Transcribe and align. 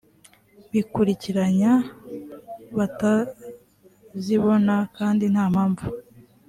bikurikiranya 0.71 1.71
batazibona 2.77 4.75
kandi 4.97 5.23
nta 5.33 5.45
mpamvu 5.53 5.87